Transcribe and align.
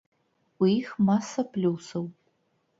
У 0.63 0.69
іх 0.77 0.89
маса 1.11 1.47
плюсаў. 1.53 2.03